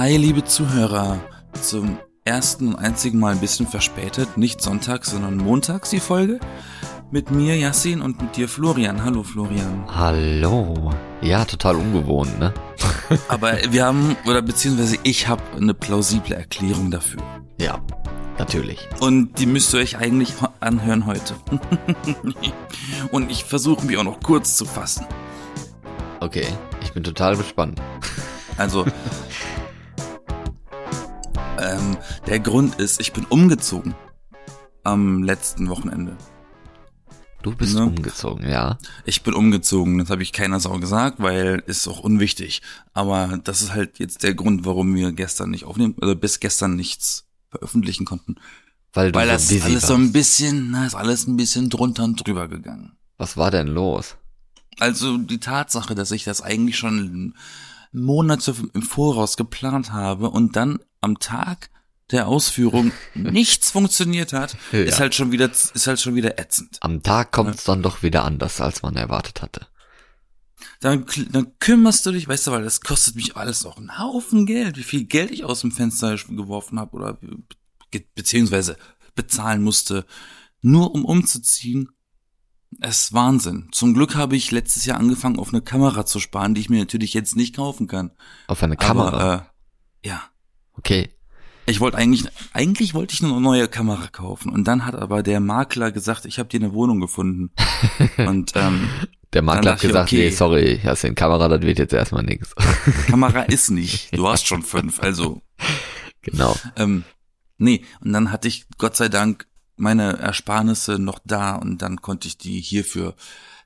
[0.00, 1.20] Hi, liebe Zuhörer.
[1.60, 6.40] Zum ersten und einzigen Mal ein bisschen verspätet, nicht sonntags, sondern montags die Folge.
[7.10, 9.04] Mit mir, Yassin, und mit dir, Florian.
[9.04, 9.84] Hallo, Florian.
[9.94, 10.90] Hallo.
[11.20, 12.54] Ja, total ungewohnt, ne?
[13.28, 17.20] Aber wir haben, oder beziehungsweise ich habe eine plausible Erklärung dafür.
[17.58, 17.78] Ja,
[18.38, 18.88] natürlich.
[19.00, 21.34] Und die müsst ihr euch eigentlich anhören heute.
[23.12, 25.04] und ich versuche mich auch noch kurz zu fassen.
[26.20, 26.46] Okay,
[26.82, 27.82] ich bin total gespannt.
[28.56, 28.86] Also,
[31.76, 31.96] ähm,
[32.26, 33.94] der Grund ist, ich bin umgezogen
[34.84, 36.16] am letzten Wochenende.
[37.42, 37.86] Du bist Ne?
[37.86, 38.76] umgezogen, ja.
[39.06, 42.60] Ich bin umgezogen, das habe ich keiner Sau gesagt, weil ist auch unwichtig.
[42.92, 46.76] Aber das ist halt jetzt der Grund, warum wir gestern nicht aufnehmen, oder bis gestern
[46.76, 48.36] nichts veröffentlichen konnten.
[48.92, 50.00] Weil du Weil so das busy alles so warst.
[50.02, 52.92] ein bisschen, na, ist alles ein bisschen drunter und drüber gegangen.
[53.16, 54.16] Was war denn los?
[54.78, 57.34] Also die Tatsache, dass ich das eigentlich schon
[57.92, 61.70] Monate im Voraus geplant habe und dann am Tag
[62.10, 64.80] der Ausführung nichts funktioniert hat, Ja.
[64.80, 66.78] ist halt schon wieder, ist halt schon wieder ätzend.
[66.80, 69.66] Am Tag kommt es dann doch wieder anders, als man erwartet hatte.
[70.80, 74.44] Dann, dann kümmerst du dich, weißt du, weil das kostet mich alles auch einen Haufen
[74.46, 77.36] Geld, wie viel Geld ich aus dem Fenster geworfen habe oder be
[78.14, 78.76] beziehungsweise
[79.14, 80.06] bezahlen musste,
[80.62, 81.90] nur um umzuziehen.
[82.80, 83.68] Es ist Wahnsinn.
[83.72, 86.78] Zum Glück habe ich letztes Jahr angefangen, auf eine Kamera zu sparen, die ich mir
[86.78, 88.12] natürlich jetzt nicht kaufen kann.
[88.46, 89.08] Auf eine Kamera.
[89.08, 89.46] Aber,
[90.02, 90.22] äh, ja.
[90.80, 91.10] Okay.
[91.66, 94.50] Ich wollte eigentlich, eigentlich wollte ich nur eine neue Kamera kaufen.
[94.50, 97.52] Und dann hat aber der Makler gesagt, ich habe dir eine Wohnung gefunden.
[98.18, 98.88] Und ähm,
[99.32, 100.24] Der Makler hat ich, gesagt, okay.
[100.24, 102.54] nee, sorry, hast den Kamera, das wird jetzt erstmal nichts.
[103.06, 104.16] Kamera ist nicht.
[104.16, 105.42] Du hast schon fünf, also
[106.22, 106.56] genau.
[106.76, 107.04] Ähm,
[107.58, 112.26] nee, und dann hatte ich Gott sei Dank meine Ersparnisse noch da und dann konnte
[112.26, 113.14] ich die hierfür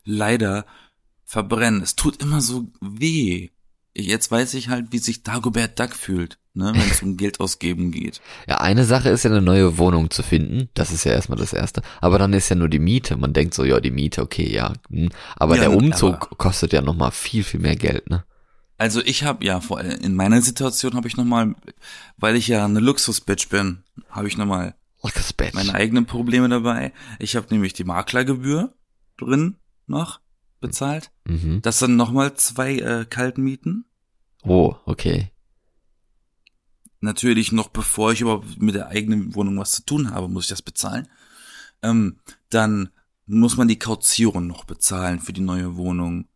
[0.05, 0.67] leider
[1.25, 1.83] verbrennen.
[1.83, 3.49] Es tut immer so weh.
[3.97, 7.91] Jetzt weiß ich halt, wie sich Dagobert Duck fühlt, ne, wenn es um Geld ausgeben
[7.91, 8.21] geht.
[8.49, 10.69] Ja, eine Sache ist ja eine neue Wohnung zu finden.
[10.75, 11.83] Das ist ja erstmal das Erste.
[12.01, 13.17] Aber dann ist ja nur die Miete.
[13.17, 14.73] Man denkt so, ja, die Miete, okay, ja.
[14.91, 15.11] hm.
[15.37, 18.25] Aber Ja, der aber- Umzug kostet ja nochmal viel, viel mehr Geld, ne?
[18.77, 21.55] Also ich habe ja vor allem in meiner Situation habe ich noch mal,
[22.17, 25.55] weil ich ja eine Luxusbitch bin, habe ich noch mal Lucas Bitch.
[25.55, 26.93] meine eigenen Probleme dabei.
[27.21, 28.75] Ich habe nämlich die Maklergebühr
[29.17, 29.57] drin
[29.87, 30.19] noch
[30.61, 31.11] bezahlt.
[31.25, 31.61] Mhm.
[31.63, 33.85] Das sind noch mal zwei äh, Kaltmieten.
[34.43, 35.31] Oh, okay.
[37.05, 40.51] Natürlich noch bevor ich überhaupt mit der eigenen Wohnung was zu tun habe, muss ich
[40.51, 41.09] das bezahlen.
[41.83, 42.19] Ähm,
[42.51, 42.91] dann
[43.27, 46.27] muss man die Kaution noch bezahlen für die neue Wohnung.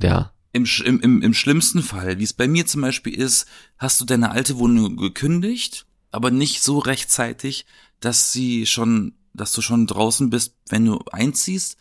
[0.00, 0.32] Ja.
[0.52, 3.46] Im, im, im, Im schlimmsten Fall, wie es bei mir zum Beispiel ist,
[3.78, 7.64] hast du deine alte Wohnung gekündigt, aber nicht so rechtzeitig,
[8.00, 11.78] dass sie schon, dass du schon draußen bist, wenn du einziehst.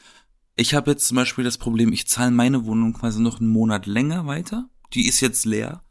[0.56, 3.88] Ich habe jetzt zum Beispiel das Problem, ich zahle meine Wohnung quasi noch einen Monat
[3.88, 4.70] länger weiter.
[4.94, 5.84] Die ist jetzt leer.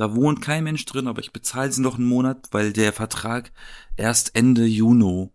[0.00, 3.52] Da wohnt kein Mensch drin, aber ich bezahle sie noch einen Monat, weil der Vertrag
[3.98, 5.28] erst Ende Juni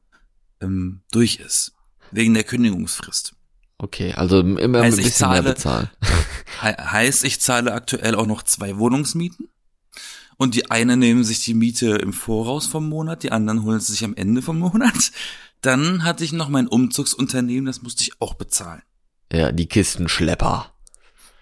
[0.59, 1.73] ähm, durch ist.
[2.09, 3.35] Wegen der Kündigungsfrist.
[3.77, 5.89] Okay, also immer Heißt, ein ich bisschen mehr zahle- bezahlen.
[6.61, 9.49] He heißt, ich zahle aktuell auch noch zwei Wohnungsmieten.
[10.37, 13.91] Und die eine nehmen sich die Miete im Voraus vom Monat, die anderen holen sie
[13.91, 15.11] sich am Ende vom Monat.
[15.61, 18.81] Dann hatte ich noch mein Umzugsunternehmen, das musste ich auch bezahlen.
[19.31, 20.73] Ja, die Kistenschlepper.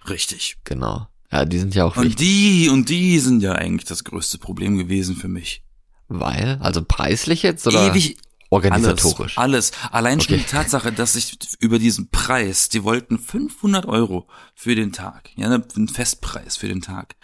[0.10, 0.58] Richtig.
[0.66, 1.08] Genau.
[1.34, 2.18] Ja, die sind ja auch Und wichtig.
[2.28, 5.64] die, und die sind ja eigentlich das größte Problem gewesen für mich.
[6.08, 6.58] Weil?
[6.62, 8.18] Also preislich jetzt oder Ewig,
[8.50, 9.38] organisatorisch?
[9.38, 9.92] Alles, alles.
[9.92, 10.44] Allein schon Okay.
[10.46, 15.50] die Tatsache, dass ich über diesen Preis, die wollten 500 Euro für den Tag, ja,
[15.50, 17.16] ne, einen Festpreis für den Tag.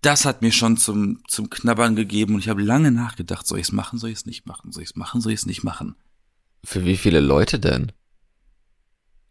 [0.00, 3.66] Das hat mir schon zum, zum Knabbern gegeben und ich habe lange nachgedacht, soll ich
[3.66, 5.62] es machen, soll ich es nicht machen, soll ich es machen, soll ich es nicht
[5.62, 5.94] machen.
[6.64, 7.92] Für wie viele Leute denn?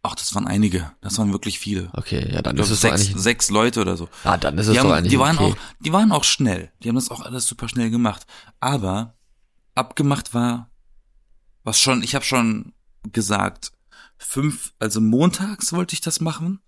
[0.04, 1.88] Ach, das waren einige, das waren wirklich viele.
[1.92, 3.22] Okay, ja, dann Ich ist es doch sechs, eigentlich.
[3.22, 4.08] sechs Leute oder so.
[4.24, 5.52] Ah, dann ist es Die, doch haben, eigentlich die waren okay.
[5.52, 6.72] auch, die waren auch schnell.
[6.82, 8.26] Die haben das auch alles super schnell gemacht.
[8.58, 9.14] Aber
[9.76, 10.70] abgemacht war,
[11.62, 12.72] was schon, ich habe schon
[13.12, 13.72] gesagt,
[14.18, 16.60] fünf, also montags wollte ich das machen,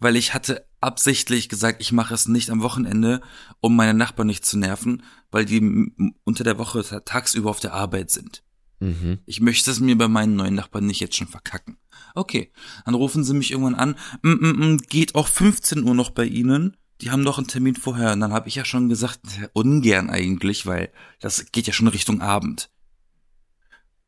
[0.00, 3.20] weil ich hatte absichtlich gesagt, ich mache es nicht am Wochenende,
[3.60, 5.92] um meine Nachbarn nicht zu nerven, weil die
[6.24, 8.42] unter der Woche tagsüber auf der Arbeit sind.
[8.80, 9.18] Mhm.
[9.26, 11.76] Ich möchte es mir bei meinen neuen Nachbarn nicht jetzt schon verkacken.
[12.14, 12.50] Okay,
[12.84, 13.96] dann rufen sie mich irgendwann an.
[14.22, 16.76] Mm, mm, mm, geht auch 15 Uhr noch bei Ihnen?
[17.00, 18.12] Die haben doch einen Termin vorher.
[18.12, 19.20] Und dann habe ich ja schon gesagt,
[19.52, 22.70] ungern eigentlich, weil das geht ja schon Richtung Abend.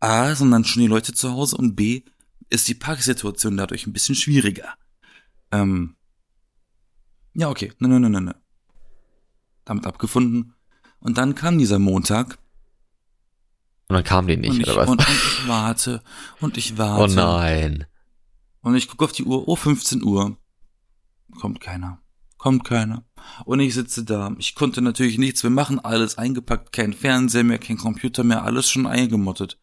[0.00, 2.02] A, sind dann schon die Leute zu Hause und B,
[2.50, 4.74] ist die Parksituation dadurch ein bisschen schwieriger.
[5.52, 5.96] Ähm,
[7.34, 7.72] ja, okay.
[7.78, 8.36] Ne, ne, ne, ne, ne.
[9.64, 10.54] Damit abgefunden.
[10.98, 12.38] Und dann kam dieser Montag
[13.92, 14.88] Und dann kam die nicht, ich, oder was?
[14.88, 16.02] und, und ich warte
[16.40, 17.02] und ich warte.
[17.02, 17.84] oh nein.
[18.62, 20.38] Und ich gucke auf die Uhr, oh, 15 Uhr.
[21.38, 22.00] Kommt keiner.
[22.38, 23.04] kommt keiner.
[23.44, 24.34] Und ich sitze da.
[24.38, 28.70] Ich konnte natürlich nichts mehr machen, alles eingepackt, kein Fernseher mehr, kein Computer mehr, alles
[28.70, 29.58] schon eingemottet.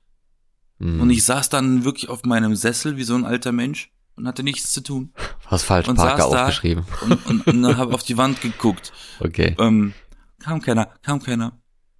[0.77, 1.01] Hm.
[1.01, 4.43] Und ich saß dann wirklich auf meinem Sessel wie so ein alter Mensch und hatte
[4.43, 5.11] nichts zu tun.
[5.47, 6.85] Hast falsch und Parker aufgeschrieben.
[7.01, 8.93] Und, und, und dann habe auf die Wand geguckt.
[9.21, 9.53] Okay.
[9.59, 9.93] Ähm,
[10.39, 11.59] kam keiner, kam keiner.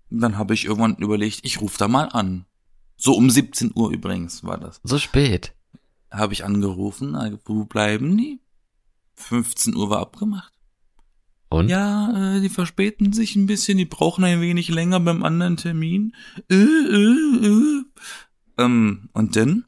[0.09, 2.45] Dann habe ich irgendwann überlegt, ich rufe da mal an.
[2.97, 4.81] So um 17 Uhr übrigens war das.
[4.83, 5.53] So spät.
[6.11, 8.39] Habe ich angerufen, äh, wo bleiben die?
[9.15, 10.53] 15 Uhr war abgemacht.
[11.49, 11.69] Und?
[11.69, 16.15] Ja, äh, die verspäten sich ein bisschen, die brauchen ein wenig länger beim anderen Termin.
[16.49, 17.83] Äh, äh, äh.
[18.57, 19.65] Ähm, und dann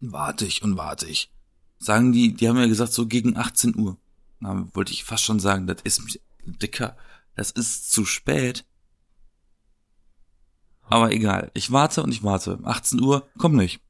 [0.00, 1.30] warte ich und warte ich.
[1.78, 3.96] Sagen die, die haben ja gesagt, so gegen 18 Uhr.
[4.40, 6.96] Na, wollte ich fast schon sagen, das ist dicker,
[7.34, 8.64] das ist zu spät.
[10.92, 12.58] Aber egal, ich warte und ich warte.
[12.64, 13.80] 18 Uhr, komm nicht.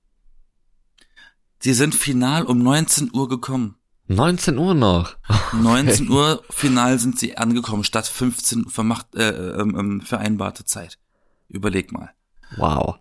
[1.59, 3.75] Sie sind final um 19 Uhr gekommen.
[4.07, 5.17] 19 Uhr noch.
[5.53, 11.01] 19 Uhr final sind sie angekommen, statt 15 vermacht, äh, ähm, ähm, vereinbarte Zeit.
[11.49, 12.11] Überleg mal.
[12.57, 13.01] Wow.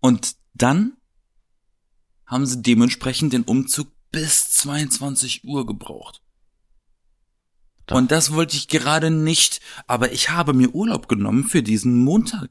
[0.00, 0.94] Und dann
[2.26, 6.22] haben sie dementsprechend den Umzug bis 22 Uhr gebraucht.
[7.86, 7.96] Doch.
[7.96, 12.50] Und das wollte ich gerade nicht, aber ich habe mir Urlaub genommen für diesen Montag.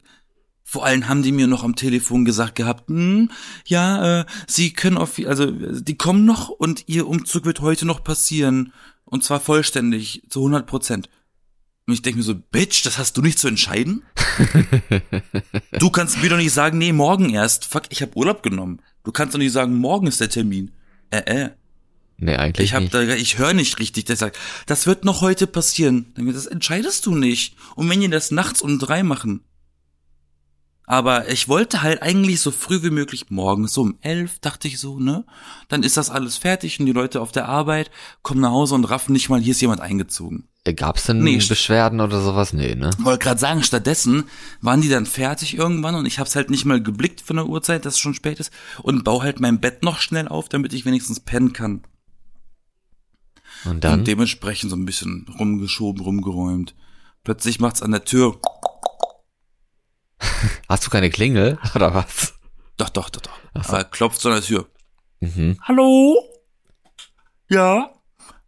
[0.71, 3.29] Vor allem haben die mir noch am Telefon gesagt gehabt, hm,
[3.65, 8.06] ja, äh, sie können auf, also die kommen noch und ihr Umzug wird heute noch
[8.06, 8.71] passieren
[9.03, 11.09] und zwar vollständig zu 100 Prozent.
[11.88, 14.03] Und ich denke mir so, Bitch, das hast du nicht zu entscheiden?
[15.79, 17.65] du kannst mir doch nicht sagen, nee, morgen erst.
[17.65, 18.81] Fuck, ich habe Urlaub genommen.
[19.03, 20.71] Du kannst doch nicht sagen, morgen ist der Termin.
[21.09, 21.50] Äh, äh.
[22.15, 22.94] Nee, eigentlich Ich hab nicht.
[22.94, 24.06] da, ich höre nicht richtig.
[24.06, 26.13] Der sagt, das wird noch heute passieren.
[26.15, 27.57] Das entscheidest du nicht.
[27.75, 29.44] Und wenn die das nachts um drei machen.
[30.91, 34.77] Aber ich wollte halt eigentlich so früh wie möglich morgens, so um elf, dachte ich
[34.77, 35.23] so, ne?
[35.69, 37.89] Dann ist das alles fertig und die Leute auf der Arbeit
[38.23, 40.49] kommen nach Hause und raffen nicht mal, hier ist jemand eingezogen.
[40.65, 42.51] Äh, Gab's denn Nee, Beschwerden oder sowas?
[42.51, 42.89] Nee, ne?
[42.97, 44.25] Wollte gerade sagen, stattdessen
[44.59, 47.85] waren die dann fertig irgendwann und ich hab's halt nicht mal geblickt von der Uhrzeit,
[47.85, 48.51] dass es schon spät ist
[48.83, 51.83] und baue halt mein Bett noch schnell auf, damit ich wenigstens pennen kann.
[53.63, 53.99] Und dann?
[53.99, 56.75] Und dementsprechend so ein bisschen rumgeschoben, rumgeräumt.
[57.23, 58.41] Plötzlich macht's an der Tür.
[60.69, 61.59] Hast du keine Klingel?
[61.75, 62.33] Oder was?
[62.77, 63.39] Doch, doch, doch, doch.
[63.53, 63.73] Ach so.
[63.73, 64.68] Aber klopft so an der Tür.
[65.19, 65.57] Mhm.
[65.62, 66.23] Hallo?
[67.50, 67.89] Ja?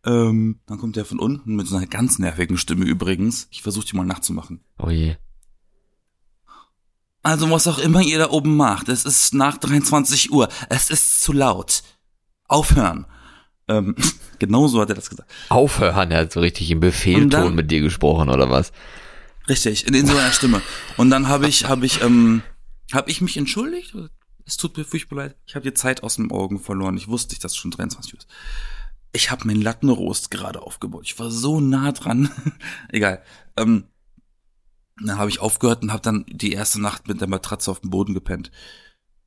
[0.05, 3.47] Ähm, dann kommt der von unten mit so einer ganz nervigen Stimme übrigens.
[3.51, 4.61] Ich versuche die mal nachzumachen.
[4.79, 5.15] Oh je.
[7.21, 10.49] Also was auch immer ihr da oben macht, es ist nach 23 Uhr.
[10.69, 11.83] Es ist zu laut.
[12.49, 13.05] Aufhören.
[13.69, 13.95] Ähm,
[14.39, 15.31] genau so hat er das gesagt.
[15.47, 18.73] Aufhören, er hat so richtig im Befehlton mit dir gesprochen, oder was?
[19.47, 20.61] Richtig, in, in so einer Stimme.
[20.97, 22.41] Und dann habe ich, habe ich, ähm,
[22.91, 23.95] habe ich mich entschuldigt?
[24.45, 25.37] Es tut mir furchtbar leid.
[25.45, 26.97] Ich habe die Zeit aus den Augen verloren.
[26.97, 28.27] Ich wusste nicht, dass es schon 23 Uhr ist.
[29.11, 31.03] Ich habe meinen Lattenrost gerade aufgebaut.
[31.05, 32.29] Ich war so nah dran.
[32.89, 33.23] Egal.
[33.57, 33.85] Ähm,
[35.01, 37.89] dann habe ich aufgehört und habe dann die erste Nacht mit der Matratze auf dem
[37.89, 38.51] Boden gepennt.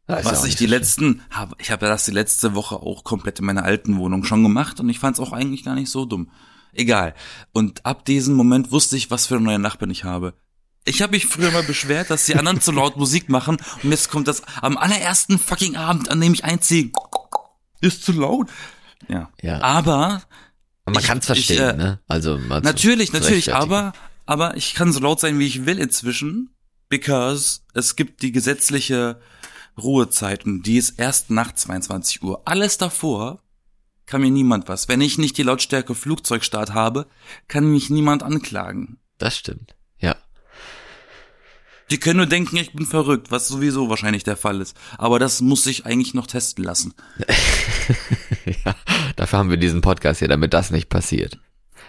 [0.07, 3.45] Was ich die letzten, habe, ich habe ja das die letzte Woche auch komplett in
[3.45, 6.31] meiner alten Wohnung schon gemacht und ich fand es auch eigentlich gar nicht so dumm.
[6.77, 7.15] Egal.
[7.53, 10.35] Und ab diesem Moment wusste ich, was für eine neue Nachbarn ich habe.
[10.85, 14.09] Ich habe mich früher mal beschwert, dass die anderen zu laut Musik machen und jetzt
[14.11, 16.91] kommt das am allerersten fucking Abend, an dem ich einziehe.
[17.81, 18.49] Ist zu laut.
[19.09, 19.31] Ja.
[19.43, 19.61] Ja.
[19.63, 20.23] Aber
[20.85, 22.01] Man ich- kann's verstehen, ich, äh, ne?
[22.07, 23.93] Also Natürlich, natürlich, aber,
[24.27, 26.51] aber ich kann so laut sein, wie ich will inzwischen,
[26.89, 29.21] because es gibt die gesetzliche
[29.77, 32.43] Ruhezeiten, die ist erst nach 22 Uhr.
[32.45, 33.43] Alles davor
[34.07, 34.89] kann mir niemand was.
[34.89, 37.07] Wenn ich nicht die Lautstärke Flugzeugstart habe,
[37.49, 38.99] kann mich niemand anklagen.
[39.19, 39.75] Das stimmt.
[39.99, 40.17] Ja.
[41.91, 44.77] Die können nur denken, ich bin verrückt, was sowieso wahrscheinlich der Fall ist.
[44.99, 46.95] Aber das muss sich eigentlich noch testen lassen.
[48.65, 48.75] ja.
[49.17, 51.39] Dafür haben wir diesen Podcast hier, damit das nicht passiert.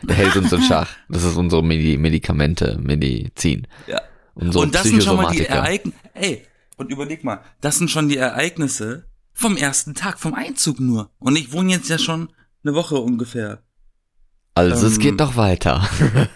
[0.04, 0.90] Der hält uns in Schach.
[1.10, 3.68] Das ist unsere Medi Medikamente, Medizin.
[3.88, 4.02] Ja.
[4.36, 5.46] Unsere und das sind schon mal die.
[5.46, 5.98] Ereignisse.
[6.14, 6.46] Ey,
[6.78, 9.08] und überleg mal, das sind schon die Ereignisse
[9.38, 11.12] vom ersten Tag, vom Einzug nur.
[11.20, 13.62] Und ich wohne jetzt ja schon eine Woche ungefähr.
[14.56, 15.88] Also es ähm, geht doch weiter.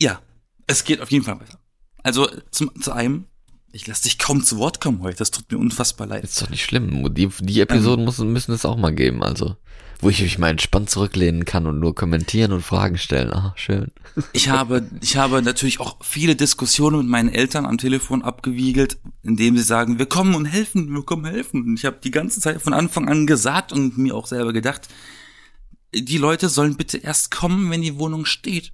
[0.00, 0.20] Ja,
[0.66, 1.60] es geht auf jeden Fall weiter.
[2.02, 3.26] Also zum, zu einem,
[3.70, 6.24] ich lasse dich kaum zu Wort kommen heute, das tut mir unfassbar leid.
[6.24, 7.14] Ist doch nicht schlimm.
[7.14, 9.54] Die, die Episoden müssen, müssen es auch mal geben, also.
[10.02, 13.32] Wo ich mich mal entspannt zurücklehnen kann und nur kommentieren und Fragen stellen.
[13.32, 13.92] Ah, schön.
[14.32, 19.56] Ich habe, ich habe natürlich auch viele Diskussionen mit meinen Eltern am Telefon abgewiegelt, indem
[19.56, 21.62] sie sagen, wir kommen und helfen, wir kommen helfen.
[21.62, 24.88] Und ich habe die ganze Zeit von Anfang an gesagt und mir auch selber gedacht,
[25.94, 28.72] die Leute sollen bitte erst kommen, wenn die Wohnung steht.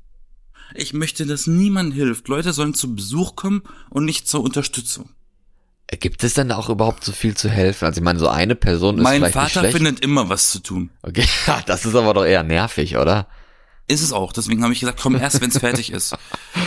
[0.74, 2.28] Ich möchte, dass niemand hilft.
[2.28, 5.10] Leute sollen zu Besuch kommen und nicht zur Unterstützung.
[5.90, 7.86] Gibt es denn auch überhaupt so viel zu helfen?
[7.86, 9.76] Also ich meine, so eine Person ist Mein vielleicht nicht Vater schlecht.
[9.76, 10.90] findet immer was zu tun.
[11.02, 11.26] Okay,
[11.66, 13.26] das ist aber doch eher nervig, oder?
[13.86, 14.34] Ist es auch.
[14.34, 16.14] Deswegen habe ich gesagt, komm erst, wenn es fertig ist.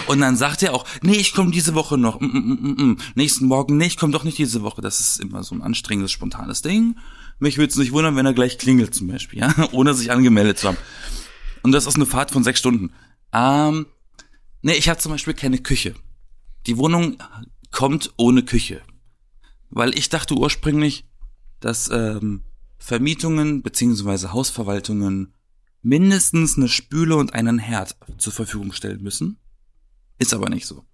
[0.07, 2.19] Und dann sagt er auch, nee, ich komme diese Woche noch.
[2.19, 2.97] Mm, mm, mm, mm.
[3.13, 4.81] Nächsten Morgen, nee, ich komme doch nicht diese Woche.
[4.81, 6.97] Das ist immer so ein anstrengendes, spontanes Ding.
[7.37, 10.57] Mich würde es nicht wundern, wenn er gleich klingelt zum Beispiel, ja, ohne sich angemeldet
[10.57, 10.77] zu haben.
[11.61, 12.91] Und das ist eine Fahrt von sechs Stunden.
[13.33, 13.85] Ähm,
[14.63, 15.93] nee, ich habe zum Beispiel keine Küche.
[16.65, 17.17] Die Wohnung
[17.69, 18.81] kommt ohne Küche.
[19.71, 21.05] Weil ich dachte ursprünglich,
[21.59, 22.43] dass ähm,
[22.77, 25.33] Vermietungen beziehungsweise Hausverwaltungen
[25.81, 29.37] mindestens eine Spüle und einen Herd zur Verfügung stellen müssen.
[30.19, 30.85] Ist aber nicht so.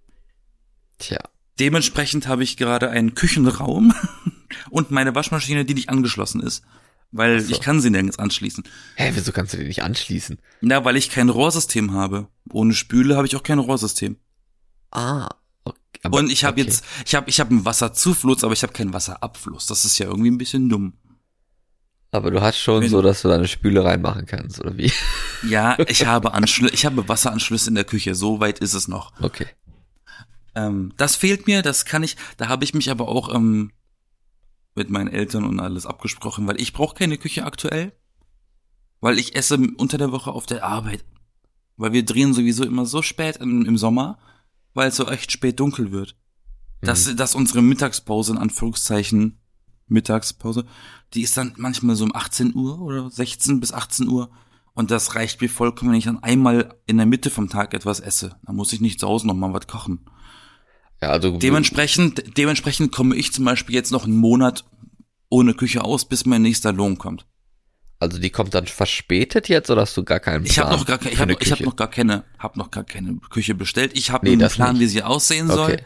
[0.98, 1.18] Tja.
[1.58, 3.92] Dementsprechend habe ich gerade einen Küchenraum
[4.70, 6.62] und meine Waschmaschine, die nicht angeschlossen ist.
[7.10, 7.52] Weil so.
[7.52, 8.64] ich kann sie nirgends anschließen.
[8.96, 10.38] Hä, wieso kannst du die nicht anschließen?
[10.60, 12.28] Na, weil ich kein Rohrsystem habe.
[12.52, 14.16] Ohne Spüle habe ich auch kein Rohrsystem.
[14.90, 15.28] Ah.
[16.02, 16.62] Aber, Und ich habe okay.
[16.68, 19.66] jetzt, ich habe, ich habe einen Wasserzufluss, aber ich habe keinen Wasserabfluss.
[19.66, 20.92] Das ist ja irgendwie ein bisschen dumm.
[22.10, 24.92] Aber du hast schon Wenn- so, dass du deine Spüle reinmachen kannst, oder wie?
[25.48, 28.16] Ja, ich habe Anschlüsse, ich habe Wasseranschlüsse in der Küche.
[28.16, 29.12] So weit ist es noch.
[29.22, 29.46] Okay.
[30.56, 33.70] Ähm, das fehlt mir, das kann ich, da habe ich mich aber auch ähm,
[34.74, 37.92] mit meinen Eltern und alles abgesprochen, weil ich brauche keine Küche aktuell,
[39.00, 41.04] weil ich esse unter der Woche auf der Arbeit.
[41.76, 44.18] Weil wir drehen sowieso immer so spät im, im Sommer,
[44.78, 46.16] weil es so echt spät dunkel wird.
[46.80, 49.40] Dass, dass unsere Mittagspause, in Anführungszeichen,
[49.88, 50.66] Mittagspause,
[51.14, 54.30] die ist dann manchmal so um 18 Uhr oder 16 bis 18 Uhr.
[54.74, 57.98] Und das reicht mir vollkommen, wenn ich dann einmal in der Mitte vom Tag etwas
[57.98, 58.36] esse.
[58.46, 60.08] Da muss ich nicht zu Hause noch mal was kochen.
[61.02, 64.64] Ja, also Dementsprechend, dementsprechend komme ich zum Beispiel jetzt noch einen Monat
[65.28, 67.26] ohne Küche aus, bis mein nächster Lohn kommt.
[68.00, 70.50] Also die kommt dann verspätet jetzt oder hast du gar keinen Plan?
[70.50, 72.84] Ich habe noch gar keine, ich habe ich hab noch gar keine, habe noch gar
[72.84, 73.92] keine Küche bestellt.
[73.94, 74.82] Ich habe Nee, einen Plan, nicht.
[74.82, 75.82] wie sie aussehen soll, Okay.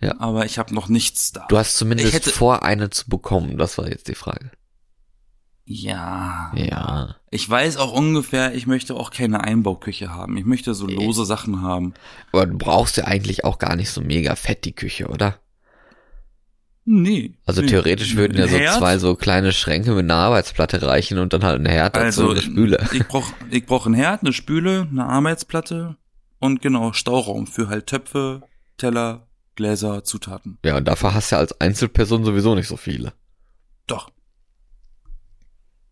[0.00, 0.14] Ja.
[0.18, 1.44] aber ich habe noch nichts da.
[1.48, 3.58] Du hast zumindest Ich hätte- vor, eine zu bekommen.
[3.58, 4.50] Das war jetzt die Frage.
[5.66, 7.16] ja, Ja.
[7.30, 10.36] ich weiß auch ungefähr, ich möchte auch keine Einbauküche haben.
[10.36, 11.94] Ich möchte so lose Sachen haben.
[12.32, 15.38] Aber du brauchst ja eigentlich auch gar nicht so mega fett die Küche, oder?
[16.84, 17.34] Nee.
[17.44, 17.68] Also nee.
[17.68, 18.78] theoretisch würden ja so Herd?
[18.78, 22.24] zwei so kleine Schränke mit einer Arbeitsplatte reichen und dann halt ein Herd dazu Also
[22.24, 22.88] und eine Spüle.
[22.92, 25.96] Ich brauch, ich brauch einen Herd, eine Spüle, eine Arbeitsplatte
[26.38, 28.42] und genau Stauraum für halt Töpfe,
[28.78, 30.58] Teller, Gläser, Zutaten.
[30.64, 33.12] Ja, und dafür hast du ja als Einzelperson sowieso nicht so viele.
[33.86, 34.10] Doch.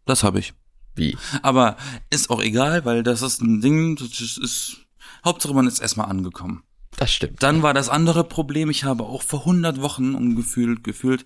[0.07, 0.55] Das habe ich.
[0.95, 1.17] Wie?
[1.43, 1.77] Aber
[2.11, 4.89] ist auch egal, weil das ist ein Ding, das ist
[5.25, 6.63] Hauptsache man ist erstmal angekommen.
[6.99, 7.45] Das stimmt.
[7.45, 11.25] Dann war das andere Problem, ich habe auch vor 100 Wochen umgefühlt, gefühlt,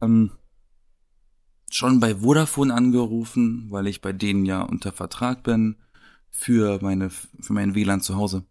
[0.00, 0.32] ähm,
[1.70, 5.76] schon bei Vodafone angerufen, weil ich bei denen ja unter Vertrag bin
[6.28, 8.44] für meine, für mein WLAN zu Hause.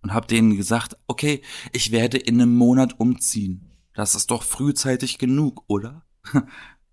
[0.00, 3.70] Und habe denen gesagt, okay, ich werde in einem Monat umziehen.
[3.92, 6.02] Das ist doch frühzeitig genug, oder?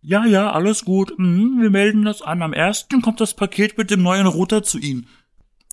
[0.04, 1.14] Ja, ja, alles gut.
[1.20, 2.42] Mhm, wir melden das an.
[2.42, 5.06] Am ersten kommt das Paket mit dem neuen Router zu Ihnen.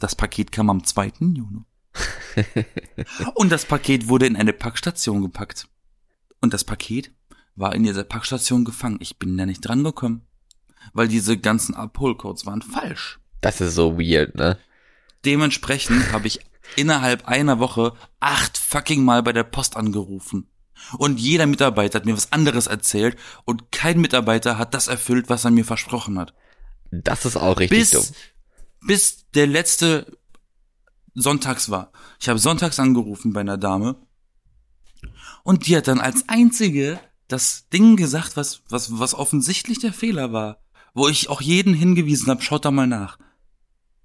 [0.00, 1.12] Das Paket kam am 2.
[1.20, 1.64] Juni.
[3.34, 5.68] Und das Paket wurde in eine Packstation gepackt.
[6.40, 7.12] Und das Paket
[7.56, 8.98] war in dieser Packstation gefangen.
[9.00, 10.22] Ich bin da nicht dran gekommen.
[10.92, 13.18] Weil diese ganzen Abholcodes waren falsch.
[13.40, 14.58] Das ist so weird, ne?
[15.24, 16.40] Dementsprechend habe ich
[16.76, 20.48] innerhalb einer Woche acht fucking Mal bei der Post angerufen.
[20.96, 25.44] Und jeder Mitarbeiter hat mir was anderes erzählt und kein Mitarbeiter hat das erfüllt, was
[25.44, 26.34] er mir versprochen hat.
[26.90, 28.00] Das ist auch richtig dumm.
[28.00, 28.12] Bis,
[28.86, 30.18] bis der letzte
[31.20, 31.92] Sonntags war.
[32.20, 33.96] Ich habe sonntags angerufen bei einer Dame
[35.42, 40.32] und die hat dann als einzige das Ding gesagt, was, was, was offensichtlich der Fehler
[40.32, 40.58] war,
[40.94, 43.18] wo ich auch jeden hingewiesen habe, schaut da mal nach.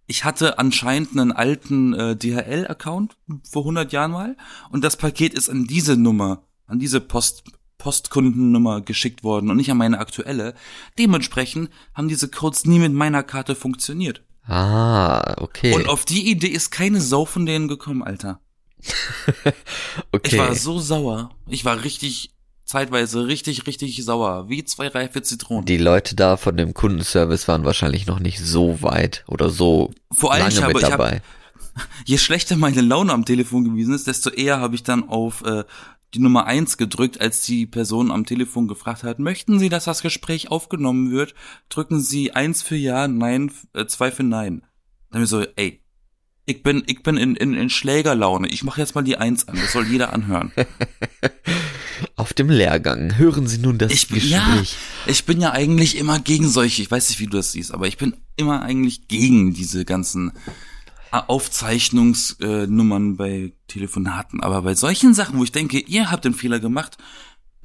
[0.05, 3.15] Ich hatte anscheinend einen alten äh, DHL-Account
[3.49, 4.37] vor 100 Jahren mal
[4.69, 7.43] und das Paket ist an diese Nummer, an diese Post,
[7.77, 10.55] Postkundennummer geschickt worden und nicht an meine aktuelle.
[10.97, 14.23] Dementsprechend haben diese Codes nie mit meiner Karte funktioniert.
[14.45, 15.73] Ah, okay.
[15.73, 18.39] Und auf die Idee ist keine Sau von denen gekommen, Alter.
[20.11, 20.35] okay.
[20.35, 21.29] Ich war so sauer.
[21.47, 22.31] Ich war richtig,
[22.65, 24.49] zeitweise richtig, richtig sauer.
[24.49, 25.65] Wie zwei reife Zitronen.
[25.65, 30.33] die Leute da von dem Kundenservice waren wahrscheinlich noch nicht so weit oder so Vor
[30.33, 31.09] allem, lange ich habe, mit ich dabei.
[31.11, 31.21] habe,
[32.05, 35.63] je schlechter meine Laune am Telefon gewesen ist, desto eher habe ich dann auf äh,
[36.13, 40.01] die Nummer eins gedrückt, als die Person am Telefon gefragt hat, möchten Sie, dass das
[40.01, 41.33] Gespräch aufgenommen wird?
[41.69, 44.63] Drücken Sie eins für Ja, nein, äh, zwei für Nein.
[45.11, 45.83] Dann ich so, ey,
[46.45, 48.49] ich bin, ich bin in, in, in Schlägerlaune.
[48.49, 49.55] Ich mache jetzt mal die Eins an.
[49.55, 50.51] Das soll jeder anhören.
[52.17, 54.31] Auf dem Lehrgang hören Sie nun das Ich bin, Gespräch.
[54.31, 54.63] ja,
[55.07, 57.87] ich bin ja eigentlich immer gegen solche, ich weiß nicht, wie du das siehst, aber
[57.87, 60.33] ich bin immer eigentlich gegen diese ganzen
[61.21, 64.41] Aufzeichnungsnummern bei Telefonaten.
[64.41, 66.97] Aber bei solchen Sachen, wo ich denke, ihr habt den Fehler gemacht,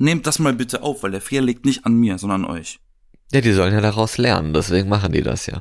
[0.00, 2.78] Nehmt das mal bitte auf, weil der Fehler liegt nicht an mir, sondern an euch.
[3.32, 5.60] Ja, die sollen ja daraus lernen, deswegen machen die das ja.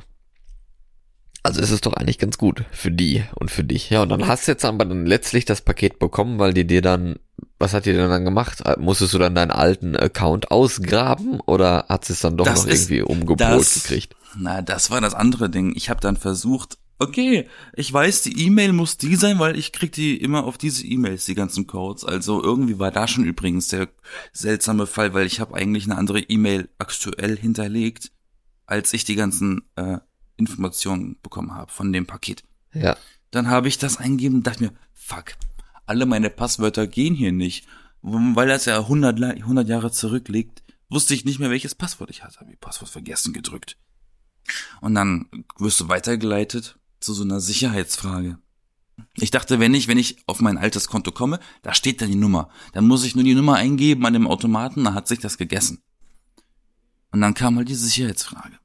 [1.42, 3.90] Also ist es doch eigentlich ganz gut für die und für dich.
[3.90, 6.82] Ja, und dann hast du jetzt aber dann letztlich das Paket bekommen, weil die dir
[6.82, 7.16] dann,
[7.58, 8.62] was hat die denn dann gemacht?
[8.78, 12.88] Musstest du dann deinen alten Account ausgraben oder hat es dann doch Das noch ist-
[12.92, 14.14] irgendwie das- gekriegt?
[14.36, 15.72] Na, das war das andere Ding.
[15.74, 19.92] Ich habe dann versucht, okay, ich weiß, die E-Mail muss die sein, weil ich krieg
[19.92, 22.04] die immer auf diese E-Mails, die ganzen Codes.
[22.04, 23.88] Also irgendwie war da schon übrigens der
[24.32, 28.10] seltsame Fall, weil ich habe eigentlich eine andere E-Mail aktuell hinterlegt,
[28.66, 29.98] als ich die ganzen äh,
[30.36, 32.42] Informationen bekommen habe von dem Paket.
[32.72, 32.96] Ja.
[33.30, 35.34] Dann habe ich das eingegeben und dachte mir, fuck,
[35.86, 37.66] alle meine Passwörter gehen hier nicht.
[38.02, 42.22] Weil das ja 100, La- 100 Jahre zurückliegt, wusste ich nicht mehr, welches Passwort ich
[42.24, 42.40] hatte.
[42.40, 43.76] Habe ich Passwort vergessen gedrückt.
[44.80, 45.26] Und dann
[45.58, 48.38] wirst du weitergeleitet zu so einer Sicherheitsfrage.
[49.14, 52.16] Ich dachte, wenn ich, wenn ich auf mein altes Konto komme, da steht dann die
[52.16, 52.50] Nummer.
[52.72, 55.82] Dann muss ich nur die Nummer eingeben an dem Automaten, dann hat sich das gegessen.
[57.12, 58.58] Und dann kam halt die Sicherheitsfrage.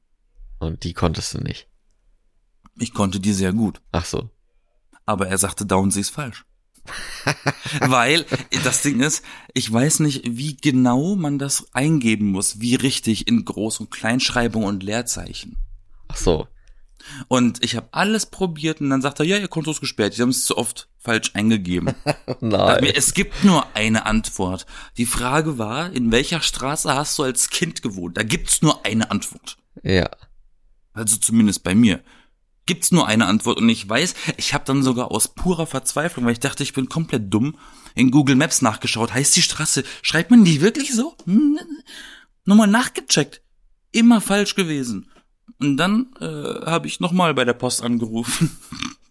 [0.59, 1.67] Und die konntest du nicht.
[2.77, 3.81] Ich konnte die sehr gut.
[3.91, 4.31] Ach so.
[5.05, 6.45] aber er sagte Down, sie ist falsch.
[7.79, 8.25] Weil
[8.63, 9.23] das Ding ist,
[9.53, 14.63] ich weiß nicht, wie genau man das eingeben muss, wie richtig in Groß- und Kleinschreibung
[14.63, 15.57] und Leerzeichen.
[16.09, 16.47] Ach so.
[17.27, 20.21] Und ich habe alles probiert und dann sagt er, ja, ihr Konto ist gesperrt, Sie
[20.21, 21.93] haben es zu oft falsch eingegeben.
[22.39, 22.81] Nein.
[22.81, 24.65] mir, es gibt nur eine Antwort.
[24.97, 28.17] Die Frage war, in welcher Straße hast du als Kind gewohnt?
[28.17, 29.57] Da gibt's nur eine Antwort.
[29.83, 30.09] Ja.
[30.93, 32.01] Also zumindest bei mir.
[32.65, 36.31] Gibt's nur eine Antwort und ich weiß, ich habe dann sogar aus purer Verzweiflung, weil
[36.31, 37.57] ich dachte, ich bin komplett dumm,
[37.93, 39.13] in Google Maps nachgeschaut.
[39.13, 41.15] Heißt die Straße, schreibt man die wirklich so?
[41.25, 41.59] Hm,
[42.45, 43.41] Nochmal nachgecheckt.
[43.91, 45.09] Immer falsch gewesen.
[45.59, 48.51] Und dann äh, habe ich nochmal bei der Post angerufen.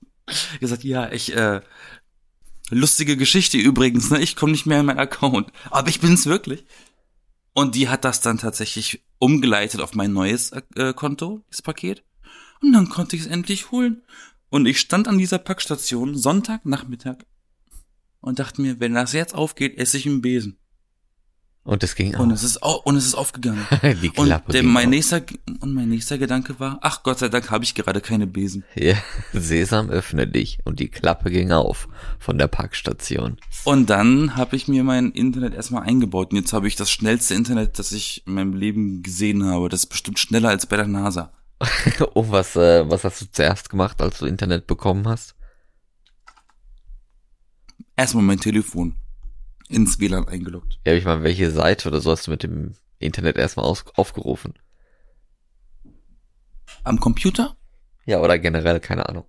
[0.61, 1.61] gesagt, ja, ich, äh,
[2.71, 4.21] lustige Geschichte übrigens, ne?
[4.21, 5.53] Ich komme nicht mehr in meinen Account.
[5.71, 6.65] Aber ich bin's wirklich.
[7.55, 12.03] Und die hat das dann tatsächlich umgeleitet auf mein neues äh, Konto, das Paket.
[12.61, 14.03] Und dann konnte ich es endlich holen.
[14.49, 17.19] Und ich stand an dieser Packstation Sonntagnachmittag
[18.21, 20.59] und dachte mir, wenn das jetzt aufgeht, esse ich einen Besen.
[21.65, 22.35] Und es ging Und auch.
[22.35, 23.65] es ist au und es ist aufgegangen.
[24.03, 24.91] Die Und Klappe der, ging mein auf.
[24.91, 25.23] nächster
[25.61, 28.65] und mein nächster Gedanke war, ach Gott sei Dank habe ich gerade keine Besen.
[28.75, 28.97] Ja.
[29.33, 30.59] Sesam, öffne dich.
[30.65, 33.37] Und die Klappe ging auf von der Packstation.
[33.63, 36.33] Und dann habe ich mir mein Internet erstmal eingebaut.
[36.33, 39.69] Und jetzt habe ich das schnellste Internet, das ich in meinem Leben gesehen habe.
[39.69, 41.33] Das ist bestimmt schneller als bei der NASA.
[42.15, 45.37] oh, was, äh, was hast du zuerst gemacht, als du Internet bekommen hast?
[47.97, 48.97] Erstmal mein Telefon
[49.69, 50.79] ins WLAN eingeloggt.
[50.87, 54.55] Ja, ich meine, welche Seite oder so hast du mit dem Internet erstmal aus aufgerufen?
[56.85, 57.57] Am Computer?
[58.07, 59.25] Ja, oder generell, keine Ahnung.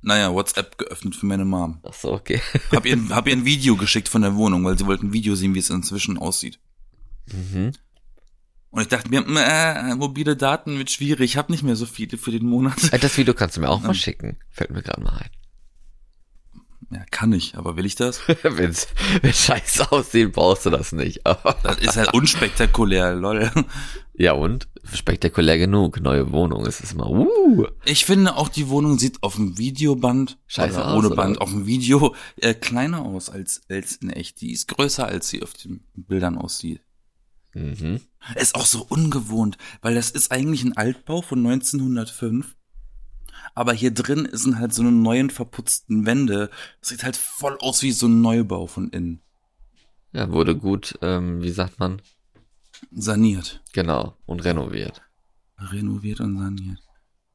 [0.00, 1.80] Naja, WhatsApp geöffnet für meine Mom.
[1.82, 2.40] Ach so, okay.
[2.72, 5.34] Hab ihr, hab ihr ein Video geschickt von der Wohnung, weil sie wollten ein Video
[5.34, 6.58] sehen, wie es inzwischen aussieht.
[7.32, 7.72] mhm.
[8.70, 12.18] Und ich dachte mir, äh, mobile Daten wird schwierig, ich habe nicht mehr so viele
[12.18, 12.92] für den Monat.
[12.92, 13.94] Äh, Das Video kannst du mir auch mal Ähm.
[13.94, 14.36] schicken.
[14.50, 15.30] Fällt mir gerade mal ein.
[16.94, 18.20] Ja, kann ich, aber will ich das?
[18.42, 18.86] Wenn's,
[19.20, 21.22] wenn scheiße aussieht, brauchst du das nicht.
[21.64, 23.50] Das ist halt unspektakulär, lol.
[24.12, 24.68] ja und?
[24.92, 26.00] Spektakulär genug.
[26.00, 26.66] Neue Wohnung.
[26.66, 27.66] Es ist immer, uh.
[27.84, 31.16] Ich finde auch die Wohnung sieht auf dem Videoband Scheiße oder aus, ohne oder?
[31.16, 34.40] Band auf dem Video äh, kleiner aus als als in echt.
[34.40, 36.80] Die ist größer als sie auf den Bildern aussieht.
[37.54, 38.00] Mhm.
[38.36, 42.54] Ist auch so ungewohnt, weil das ist eigentlich ein Altbau von 1905.
[43.54, 46.50] Aber hier drin sind halt so eine neuen verputzten Wände.
[46.80, 49.20] Das sieht halt voll aus wie so ein Neubau von innen.
[50.12, 52.00] Ja, wurde gut, ähm, wie sagt man?
[52.92, 53.62] Saniert.
[53.72, 54.16] Genau.
[54.26, 55.02] Und renoviert.
[55.58, 56.78] Renoviert und saniert.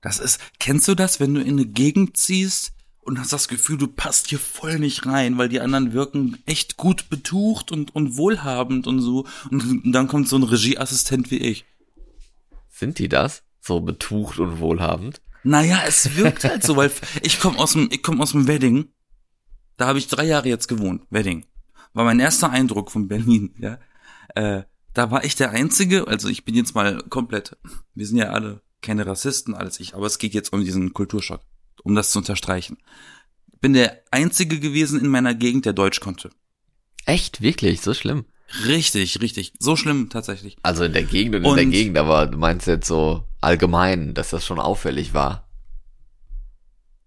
[0.01, 3.77] Das ist, kennst du das, wenn du in eine Gegend ziehst und hast das Gefühl,
[3.77, 8.15] du passt hier voll nicht rein, weil die anderen wirken echt gut betucht und, und
[8.15, 9.25] wohlhabend und so.
[9.49, 11.65] Und dann kommt so ein Regieassistent wie ich.
[12.69, 13.43] Sind die das?
[13.59, 15.21] So betucht und wohlhabend?
[15.43, 18.89] Naja, es wirkt halt so, weil ich komme aus dem, ich komme aus dem Wedding.
[19.77, 21.03] Da habe ich drei Jahre jetzt gewohnt.
[21.09, 21.45] Wedding.
[21.93, 23.79] War mein erster Eindruck von Berlin, ja.
[24.35, 27.57] Äh, da war ich der Einzige, also ich bin jetzt mal komplett,
[27.95, 31.41] wir sind ja alle keine Rassisten, alles ich, aber es geht jetzt um diesen Kulturschock,
[31.83, 32.77] um das zu unterstreichen.
[33.61, 36.29] Bin der Einzige gewesen in meiner Gegend, der Deutsch konnte.
[37.05, 37.41] Echt?
[37.41, 37.81] Wirklich?
[37.81, 38.25] So schlimm?
[38.65, 39.53] Richtig, richtig.
[39.59, 40.57] So schlimm tatsächlich.
[40.63, 44.13] Also in der Gegend und in der Und- Gegend, aber du meinst jetzt so allgemein,
[44.13, 45.47] dass das schon auffällig war.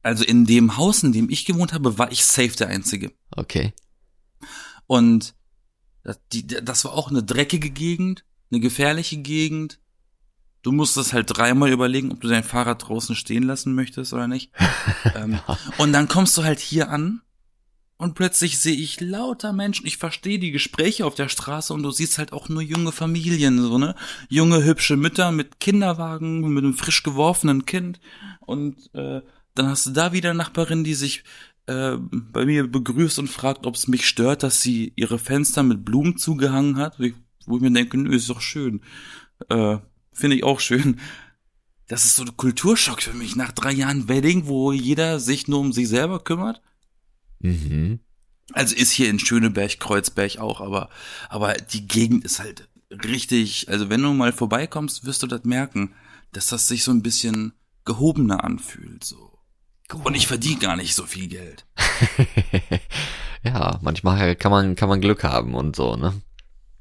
[0.02, 3.12] Also in dem Haus, in dem ich gewohnt habe, war ich safe der Einzige.
[3.37, 3.72] Okay.
[4.87, 5.35] Und
[6.02, 9.78] das, die, das war auch eine dreckige Gegend, eine gefährliche Gegend.
[10.62, 14.50] Du musstest halt dreimal überlegen, ob du dein Fahrrad draußen stehen lassen möchtest oder nicht.
[15.14, 15.38] ähm,
[15.78, 17.20] und dann kommst du halt hier an
[18.03, 19.87] Und plötzlich sehe ich lauter Menschen.
[19.87, 23.62] Ich verstehe die Gespräche auf der Straße und du siehst halt auch nur junge Familien,
[23.62, 23.95] so, ne?
[24.29, 28.01] Junge, hübsche Mütter mit Kinderwagen, mit einem frisch geworfenen Kind.
[28.41, 29.21] Und äh,
[29.55, 31.23] dann hast du da wieder Nachbarin, die sich
[31.67, 35.85] äh, bei mir begrüßt und fragt, ob es mich stört, dass sie ihre Fenster mit
[35.85, 36.99] Blumen zugehangen hat.
[37.47, 38.81] Wo ich mir denke, nö, ist doch schön.
[39.49, 39.79] Äh,
[40.11, 40.99] Finde ich auch schön.
[41.87, 45.61] Das ist so ein Kulturschock für mich nach drei Jahren Wedding, wo jeder sich nur
[45.61, 46.61] um sich selber kümmert.
[47.42, 48.00] Mhm.
[48.52, 50.88] Also ist hier in Schöneberg, Kreuzberg auch, aber,
[51.28, 55.94] aber die Gegend ist halt richtig, also wenn du mal vorbeikommst, wirst du das merken,
[56.33, 57.52] dass das sich so ein bisschen
[57.85, 59.38] gehobener anfühlt, so.
[60.05, 61.66] Und ich verdiene gar nicht so viel Geld.
[63.44, 66.14] ja, manchmal kann man, kann man Glück haben und so, ne?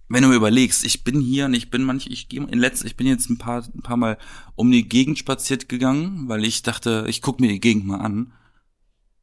[0.08, 2.84] Wenn du mir überlegst, ich bin hier und ich bin manch, ich gehe in letzt,
[2.84, 4.18] ich bin jetzt ein paar, ein paar Mal
[4.56, 8.34] um die Gegend spaziert gegangen, weil ich dachte, ich guck mir die Gegend mal an.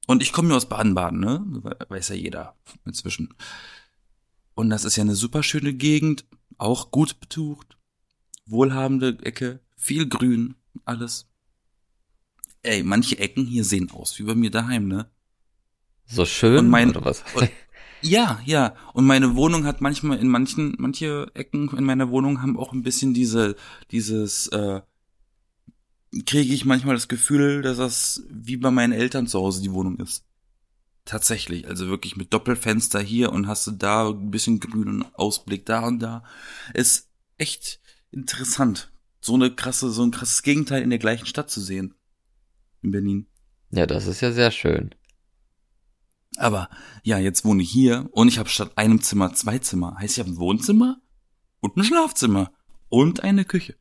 [0.08, 1.44] Und ich komme nur aus Baden-Baden, ne?
[1.90, 3.34] Weiß ja jeder inzwischen.
[4.54, 6.24] Und das ist ja eine super schöne Gegend,
[6.56, 7.76] auch gut betucht,
[8.46, 10.54] wohlhabende Ecke, viel Grün,
[10.86, 11.28] alles.
[12.62, 15.10] Ey, manche Ecken hier sehen aus wie bei mir daheim, ne?
[16.06, 17.22] So schön Und mein- oder was?
[17.34, 17.50] und-
[18.00, 18.76] Ja, ja.
[18.94, 22.82] Und meine Wohnung hat manchmal in manchen, manche Ecken in meiner Wohnung haben auch ein
[22.82, 23.56] bisschen diese,
[23.90, 24.80] dieses, äh,
[26.26, 29.98] kriege ich manchmal das Gefühl, dass das wie bei meinen Eltern zu Hause die Wohnung
[29.98, 30.24] ist.
[31.04, 35.80] Tatsächlich, also wirklich mit Doppelfenster hier und hast du da ein bisschen grünen Ausblick da
[35.86, 36.22] und da.
[36.74, 38.90] Ist echt interessant,
[39.20, 41.94] so eine krasse, so ein krasses Gegenteil in der gleichen Stadt zu sehen.
[42.82, 43.26] In Berlin.
[43.70, 44.94] ja, das ist ja sehr schön.
[46.36, 46.68] Aber
[47.02, 49.96] ja, jetzt wohne ich hier und ich habe statt einem Zimmer zwei Zimmer.
[49.98, 51.00] Heißt, ich habe ein Wohnzimmer
[51.60, 52.52] und ein Schlafzimmer
[52.88, 53.76] und eine Küche.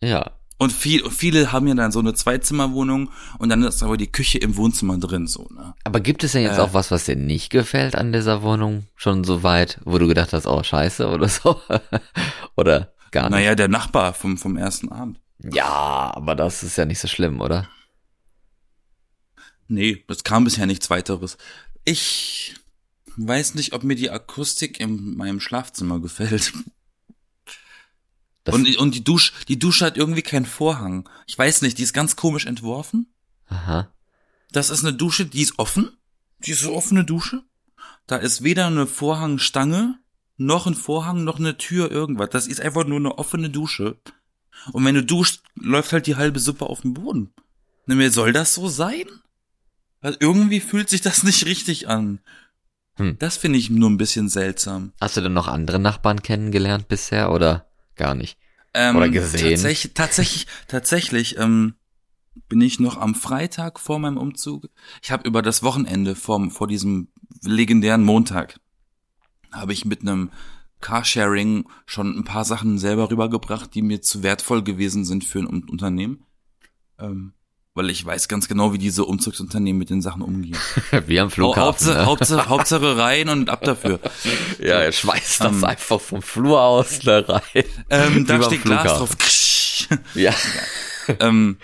[0.00, 0.38] Ja.
[0.56, 4.38] Und viel, viele haben ja dann so eine Zweizimmerwohnung und dann ist aber die Küche
[4.38, 5.74] im Wohnzimmer drin, so, ne?
[5.82, 6.60] Aber gibt es denn jetzt Äh.
[6.60, 8.86] auch was, was dir nicht gefällt an dieser Wohnung?
[8.94, 11.60] Schon so weit, wo du gedacht hast, oh, scheiße oder so?
[12.56, 13.30] oder gar nicht?
[13.32, 15.20] Naja, der Nachbar vom, vom ersten Abend.
[15.42, 17.68] Ja, aber das ist ja nicht so schlimm, oder?
[19.66, 21.36] Nee, das kam bisher nichts weiteres.
[21.84, 22.54] Ich
[23.16, 26.52] weiß nicht, ob mir die Akustik in meinem Schlafzimmer gefällt.
[28.44, 31.08] Das- Und, und die Dusche, die Dusche hat irgendwie keinen Vorhang.
[31.26, 33.12] Ich weiß nicht, die ist ganz komisch entworfen.
[33.48, 33.88] Aha.
[34.52, 35.90] Das ist eine Dusche, die ist offen.
[36.40, 37.42] Die ist so offene Dusche.
[38.06, 39.98] Da ist weder eine Vorhangstange,
[40.36, 42.30] noch ein Vorhang, noch eine Tür, irgendwas.
[42.30, 43.96] Das ist einfach nur eine offene Dusche.
[44.72, 47.32] Und wenn du duschst, läuft halt die halbe Suppe auf den Boden.
[47.86, 49.04] Na, mir soll das so sein?
[50.00, 52.20] Also irgendwie fühlt sich das nicht richtig an.
[52.96, 53.16] Hm.
[53.18, 54.92] Das finde ich nur ein bisschen seltsam.
[55.00, 58.38] Hast du denn noch andere Nachbarn kennengelernt bisher oder gar nicht?
[58.74, 59.50] Ähm, Oder gesehen.
[59.50, 61.74] Tatsächlich, tatsächlich, tatsächlich ähm,
[62.48, 64.68] bin ich noch am Freitag vor meinem Umzug.
[65.02, 67.08] Ich habe über das Wochenende vor, vor diesem
[67.42, 68.58] legendären Montag
[69.52, 70.30] habe ich mit einem
[70.80, 75.46] Carsharing schon ein paar Sachen selber rübergebracht, die mir zu wertvoll gewesen sind für ein
[75.46, 76.24] Un- Unternehmen.
[76.98, 77.32] Ähm,
[77.74, 80.56] weil ich weiß ganz genau, wie diese Umzugsunternehmen mit den Sachen umgehen.
[81.06, 81.64] Wie am Flughafen.
[81.64, 82.06] Hauptsache, ne?
[82.06, 83.98] Hauptsache, Hauptsache rein und ab dafür.
[84.60, 87.64] Ja, er schmeißt das Ähm, einfach vom Flur aus da rein.
[87.90, 89.18] Ähm, da steht Glas drauf.
[89.18, 89.88] Ksch.
[90.14, 90.32] Ja.
[91.18, 91.58] ähm,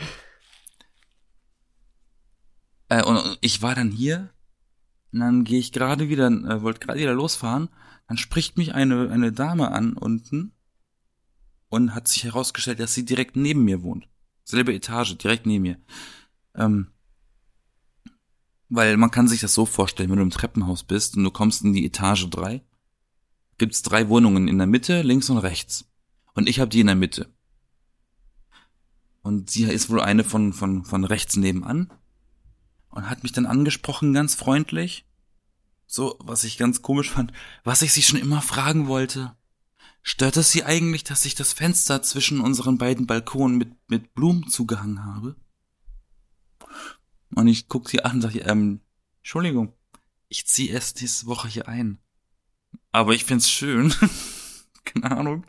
[2.88, 4.30] äh, und und ich war dann hier,
[5.12, 7.68] und dann gehe ich gerade wieder, äh, wollte gerade wieder losfahren,
[8.08, 10.52] dann spricht mich eine, eine Dame an unten
[11.68, 14.09] und hat sich herausgestellt, dass sie direkt neben mir wohnt.
[14.50, 15.78] Selbe Etage, direkt neben mir.
[16.54, 16.88] Ähm,
[18.68, 21.62] weil man kann sich das so vorstellen, wenn du im Treppenhaus bist und du kommst
[21.62, 22.62] in die Etage drei,
[23.58, 25.90] gibt's drei Wohnungen in der Mitte, links und rechts.
[26.34, 27.34] Und ich habe die in der Mitte.
[29.22, 31.92] Und sie ist wohl eine von, von, von rechts nebenan
[32.88, 35.04] und hat mich dann angesprochen, ganz freundlich.
[35.86, 37.32] So, was ich ganz komisch fand,
[37.64, 39.36] was ich sie schon immer fragen wollte.
[40.02, 44.48] Stört es Sie eigentlich, dass ich das Fenster zwischen unseren beiden Balkonen mit, mit Blumen
[44.48, 45.36] zugehangen habe?
[47.34, 48.80] Und ich guck sie an und sage, ähm,
[49.18, 49.74] Entschuldigung,
[50.28, 51.98] ich ziehe erst nächste Woche hier ein.
[52.92, 53.94] Aber ich find's schön.
[54.84, 55.46] Keine Ahnung.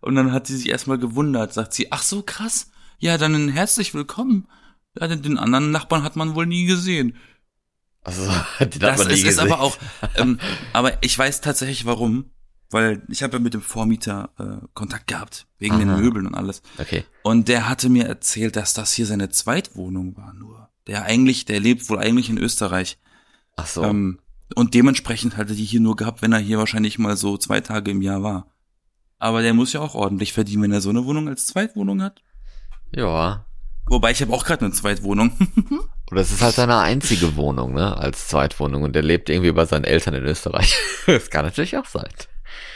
[0.00, 3.94] Und dann hat sie sich erstmal gewundert, sagt sie, ach so krass, ja, dann herzlich
[3.94, 4.48] willkommen.
[4.98, 7.16] Ja, den, den anderen Nachbarn hat man wohl nie gesehen.
[8.02, 8.22] Also,
[8.60, 9.52] die hat Das man nie ist, ist gesehen.
[9.52, 9.76] aber auch,
[10.16, 10.38] ähm,
[10.72, 12.30] aber ich weiß tatsächlich warum,
[12.70, 15.98] weil ich habe ja mit dem Vormieter äh, Kontakt gehabt, wegen den Aha.
[15.98, 16.62] Möbeln und alles.
[16.78, 17.04] Okay.
[17.22, 20.68] Und der hatte mir erzählt, dass das hier seine Zweitwohnung war nur.
[20.86, 22.98] Der eigentlich, der lebt wohl eigentlich in Österreich.
[23.56, 23.84] Ach so.
[23.84, 24.18] Ähm,
[24.54, 27.90] und dementsprechend hatte die hier nur gehabt, wenn er hier wahrscheinlich mal so zwei Tage
[27.90, 28.48] im Jahr war.
[29.18, 32.22] Aber der muss ja auch ordentlich verdienen, wenn er so eine Wohnung als Zweitwohnung hat.
[32.92, 33.46] ja.
[33.86, 35.32] Wobei ich habe auch gerade eine Zweitwohnung.
[36.10, 39.66] Oder es ist halt seine einzige Wohnung, ne, als Zweitwohnung und er lebt irgendwie bei
[39.66, 40.74] seinen Eltern in Österreich.
[41.06, 42.08] das kann natürlich auch sein.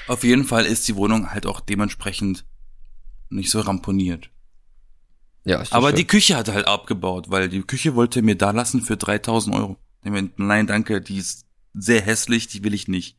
[0.08, 2.44] Auf jeden Fall ist die Wohnung halt auch dementsprechend
[3.30, 4.30] nicht so ramponiert.
[5.44, 5.96] Ja, ist Aber schön.
[5.96, 9.54] die Küche hat halt abgebaut, weil die Küche wollte er mir da lassen für 3000
[9.54, 9.76] Euro.
[10.02, 13.18] Nein, danke, die ist sehr hässlich, die will ich nicht.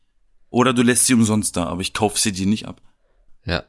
[0.50, 2.82] Oder du lässt sie umsonst da, aber ich kauf sie dir nicht ab.
[3.44, 3.64] Ja.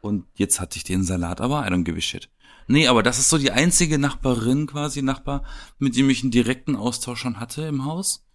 [0.00, 2.28] Und jetzt hatte ich den Salat, aber I don't give a shit.
[2.66, 5.42] Nee, aber das ist so die einzige Nachbarin quasi, Nachbar,
[5.78, 8.26] mit dem ich einen direkten Austausch schon hatte im Haus.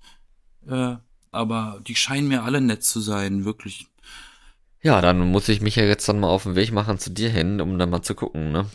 [0.68, 0.96] Äh,
[1.32, 3.88] aber die scheinen mir alle nett zu sein, wirklich.
[4.84, 7.30] Ja, dann muss ich mich ja jetzt dann mal auf den Weg machen zu dir
[7.30, 8.66] hin, um dann mal zu gucken, ne?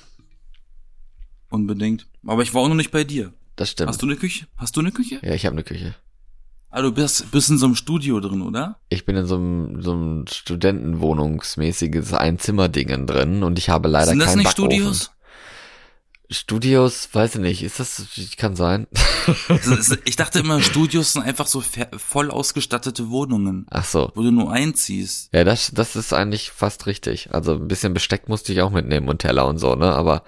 [1.50, 2.06] Unbedingt.
[2.26, 3.32] Aber ich war auch noch nicht bei dir.
[3.56, 3.90] Das stimmt.
[3.90, 4.46] Hast du eine Küche?
[4.56, 5.18] Hast du eine Küche?
[5.22, 5.94] ja, ich habe eine Küche.
[6.70, 8.78] Ah, du bist, bist in so einem Studio drin, oder?
[8.90, 14.18] Ich bin in so einem, so einem Studentenwohnungsmäßiges Einzimmerdingen drin und ich habe leider Sind
[14.18, 14.70] das keinen nicht Backofen.
[14.72, 15.10] Studios?
[16.30, 18.86] Studios, weiß ich nicht, ist das, kann sein.
[19.48, 21.62] Also, ich dachte immer, Studios sind einfach so
[21.96, 24.12] voll ausgestattete Wohnungen, Ach so.
[24.14, 25.30] wo du nur einziehst.
[25.32, 27.32] Ja, das, das ist eigentlich fast richtig.
[27.32, 29.94] Also ein bisschen Besteck musste ich auch mitnehmen und Teller und so, ne?
[29.94, 30.22] Aber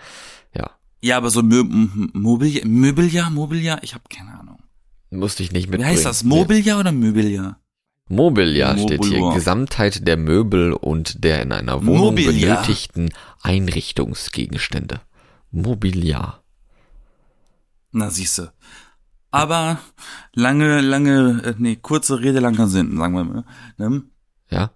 [0.57, 0.71] ja,
[1.03, 4.59] Ja, aber so Mö Mobilja, Möbelja, Mobilja, ich habe keine Ahnung.
[5.11, 5.93] musste ich nicht Wie mitbringen.
[5.97, 6.25] heißt das?
[6.25, 7.59] Mobilja oder Möbelja?
[8.09, 8.17] Nee.
[8.17, 9.33] Mobilja steht hier.
[9.35, 12.55] Gesamtheit der Möbel und der in einer Wohnung Mobilja.
[12.57, 13.11] benötigten
[13.43, 15.01] Einrichtungsgegenstände.
[15.51, 16.43] Mobiliar.
[17.93, 18.53] Na, siehste.
[19.31, 19.79] Aber
[20.33, 23.45] lange, lange, äh, nee, kurze Rede, langer Sinn, sagen wir mal.
[23.79, 24.03] Ne?
[24.51, 24.73] Ja?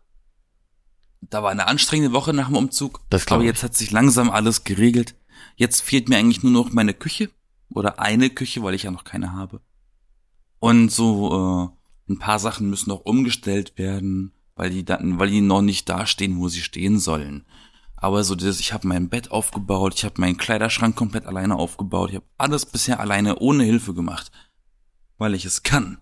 [1.23, 3.01] Da war eine anstrengende Woche nach dem Umzug.
[3.11, 3.49] Das aber ich.
[3.49, 5.17] jetzt hat sich langsam alles geregelt.
[5.57, 7.31] Jetzt fehlt mir eigentlich nur noch meine Küche
[7.71, 9.61] oder eine Küche, weil ich ja noch keine habe.
[10.61, 11.75] Und so
[12.09, 15.89] äh, ein paar Sachen müssen noch umgestellt werden, weil die dann, weil die noch nicht
[15.89, 17.45] da stehen, wo sie stehen sollen.
[18.05, 22.11] Aber so das, ich habe mein Bett aufgebaut, ich habe meinen Kleiderschrank komplett alleine aufgebaut,
[22.11, 24.31] ich habe alles bisher alleine ohne Hilfe gemacht,
[25.17, 25.97] weil ich es kann.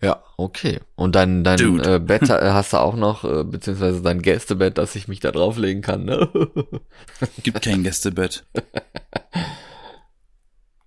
[0.00, 0.80] Ja, okay.
[0.94, 1.96] Und dein, dein Dude.
[1.96, 5.30] äh, Bett äh, hast du auch noch, äh, beziehungsweise dein Gästebett, dass ich mich da
[5.30, 6.30] drauflegen kann, ne?
[7.42, 8.46] Gibt kein Gästebett.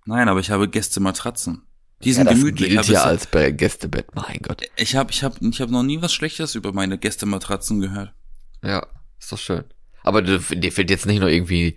[0.04, 1.62] Nein, aber ich habe Gästematratzen.
[2.02, 2.70] Die sind ja, das gemütlich.
[2.70, 4.62] gilt Ich ja als Be- Gästebett, mein Gott.
[4.76, 8.12] ich habe ich habe ich habe noch nie was Schlechtes über meine Gästematratzen gehört.
[8.64, 8.84] Ja,
[9.20, 9.62] ist doch schön.
[10.06, 11.76] Aber dir fehlt jetzt nicht nur irgendwie,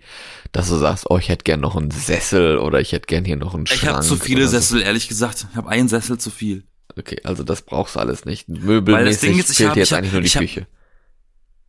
[0.52, 3.36] dass du sagst, oh, ich hätte gern noch einen Sessel oder ich hätte gern hier
[3.36, 3.82] noch einen Schrank.
[3.82, 4.56] Ich habe zu viele oder so.
[4.58, 5.46] Sessel, ehrlich gesagt.
[5.50, 6.62] Ich habe einen Sessel zu viel.
[6.96, 8.48] Okay, also das brauchst du alles nicht.
[8.48, 10.66] Möbelmäßig ich fehlt hab- dir jetzt ich hab- eigentlich nur die ich hab- Küche.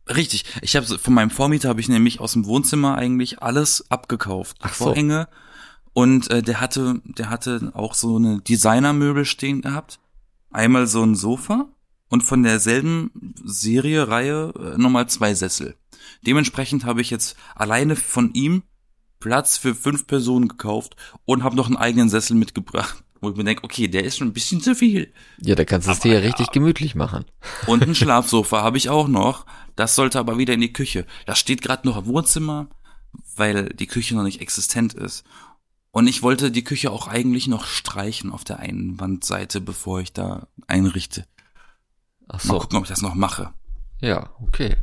[0.08, 0.44] Richtig.
[0.62, 4.56] Ich habe von meinem Vormieter habe ich nämlich aus dem Wohnzimmer eigentlich alles abgekauft.
[4.60, 4.84] Ach so.
[4.86, 5.28] Vorhänge
[5.92, 9.98] und äh, der hatte der hatte auch so eine Designermöbel stehen gehabt.
[10.50, 11.68] Einmal so ein Sofa
[12.08, 13.10] und von derselben
[13.44, 15.74] Serie Reihe äh, nochmal zwei Sessel.
[16.26, 18.62] Dementsprechend habe ich jetzt alleine von ihm
[19.20, 23.04] Platz für fünf Personen gekauft und habe noch einen eigenen Sessel mitgebracht.
[23.20, 25.12] Wo ich mir denke, okay, der ist schon ein bisschen zu viel.
[25.40, 27.24] Ja, da kannst du es dir ja richtig gemütlich machen.
[27.68, 29.46] Und ein Schlafsofa habe ich auch noch.
[29.76, 31.06] Das sollte aber wieder in die Küche.
[31.24, 32.68] Das steht gerade noch im Wohnzimmer,
[33.36, 35.24] weil die Küche noch nicht existent ist.
[35.92, 40.12] Und ich wollte die Küche auch eigentlich noch streichen auf der einen Wandseite, bevor ich
[40.12, 41.24] da einrichte.
[42.28, 42.58] Ach Mal so.
[42.58, 43.52] gucken, ob ich das noch mache.
[44.00, 44.78] Ja, okay.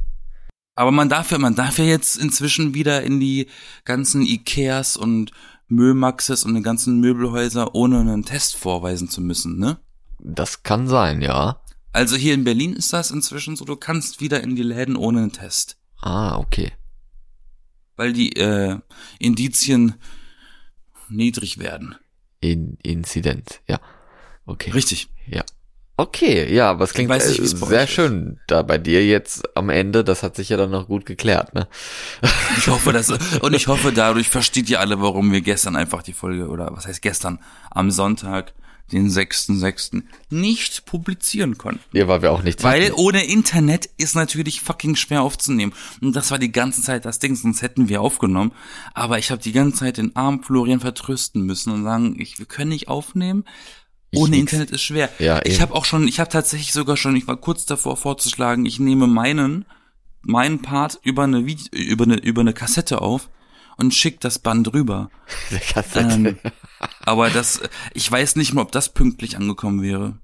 [0.80, 3.48] Aber man darf ja, man darf ja jetzt inzwischen wieder in die
[3.84, 5.34] ganzen Ikeas und
[5.68, 9.80] Mömaxes und die ganzen Möbelhäuser, ohne einen Test vorweisen zu müssen, ne?
[10.20, 11.62] Das kann sein, ja.
[11.92, 15.20] Also hier in Berlin ist das inzwischen so, du kannst wieder in die Läden ohne
[15.20, 15.78] einen Test.
[16.00, 16.72] Ah, okay.
[17.98, 18.80] weil die äh,
[19.20, 19.96] Indizien
[21.10, 21.96] niedrig werden.
[22.40, 23.82] In Inzidenz, ja.
[24.46, 24.72] Okay.
[24.72, 25.10] Richtig.
[25.28, 25.44] Ja.
[26.00, 27.90] Okay, ja, aber es klingt nicht, äh, sehr ist.
[27.92, 30.06] schön da bei dir jetzt am Ende.
[30.06, 31.68] Das hat sich ja dann noch gut geklärt, ne?
[32.58, 33.10] Ich hoffe, dass
[33.42, 36.88] und ich hoffe, dadurch versteht ihr alle, warum wir gestern einfach die Folge oder was
[36.88, 38.54] heißt gestern am Sonntag
[38.94, 40.04] den 6.6.
[40.30, 41.84] nicht publizieren konnten.
[41.92, 42.94] Ja, weil wir auch nichts Weil hatten.
[42.94, 45.74] ohne Internet ist natürlich fucking schwer aufzunehmen.
[46.00, 48.54] Und das war die ganze Zeit das Ding, sonst hätten wir aufgenommen.
[48.94, 52.46] Aber ich habe die ganze Zeit den armen Florian vertrösten müssen und sagen, ich, wir
[52.46, 53.44] können nicht aufnehmen.
[54.12, 54.52] Ich Ohne nix.
[54.52, 55.10] Internet ist schwer.
[55.20, 58.66] Ja, ich habe auch schon, ich habe tatsächlich sogar schon, ich war kurz davor vorzuschlagen,
[58.66, 59.66] ich nehme meinen,
[60.22, 63.30] meinen Part über eine Vide über eine über eine Kassette auf
[63.78, 65.10] und schick das Band rüber.
[65.52, 66.14] Der Kassette.
[66.14, 66.38] Ähm,
[67.02, 67.62] aber das,
[67.94, 70.18] ich weiß nicht mal, ob das pünktlich angekommen wäre.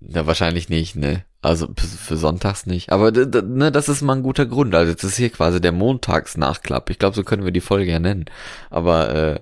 [0.00, 1.24] Na, wahrscheinlich nicht, ne?
[1.42, 2.90] Also für, sonntags nicht.
[2.92, 4.74] Aber ne, das ist mal ein guter Grund.
[4.74, 6.90] Also jetzt ist hier quasi der Montagsnachklapp.
[6.90, 8.26] Ich glaube, so können wir die Folge ja nennen.
[8.68, 9.40] Aber äh,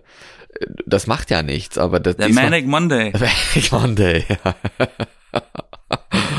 [0.86, 1.78] das macht ja nichts.
[1.78, 3.12] Aber das, Der Manic Monday.
[3.18, 4.24] Manic Monday.
[4.28, 4.54] ja.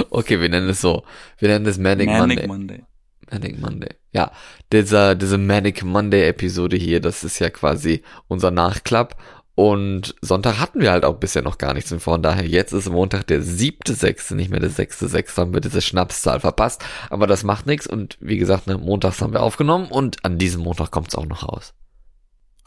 [0.09, 1.03] okay, wir nennen es so.
[1.37, 2.47] Wir nennen es Manic, Manic Monday.
[2.47, 2.83] Monday.
[3.31, 3.89] Manic Monday.
[4.11, 4.31] Ja,
[4.71, 9.15] dieser, diese Manic Monday Episode hier, das ist ja quasi unser Nachklapp.
[9.55, 11.91] Und Sonntag hatten wir halt auch bisher noch gar nichts.
[11.91, 15.53] Und von daher, jetzt ist Montag der siebte, sechste, nicht mehr der sechste, sechste, haben
[15.53, 16.81] wir diese Schnapszahl verpasst.
[17.09, 17.85] Aber das macht nichts.
[17.85, 21.25] Und wie gesagt, ne, montags haben wir aufgenommen und an diesem Montag kommt es auch
[21.25, 21.73] noch raus.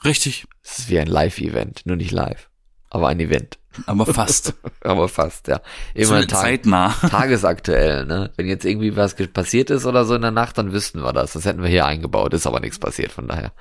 [0.05, 0.47] Richtig.
[0.63, 2.49] Es ist wie ein Live-Event, nur nicht live.
[2.91, 3.59] Aber ein Event.
[3.87, 4.55] Aber fast.
[4.83, 5.61] aber fast, ja.
[5.95, 6.89] Immer Tag, zeitnah.
[7.11, 8.31] Tagesaktuell, ne?
[8.37, 11.33] Wenn jetzt irgendwie was passiert ist oder so in der Nacht, dann wüssten wir das.
[11.33, 12.35] Das hätten wir hier eingebaut.
[12.35, 13.53] Ist aber nichts passiert, von daher